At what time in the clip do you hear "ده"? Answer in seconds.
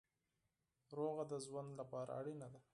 2.53-2.59